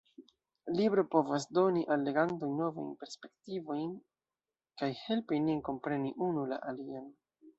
[0.77, 3.93] Libro povas doni al legantoj novajn perspektivojn
[4.83, 7.09] kaj helpi nin kompreni unu la alian.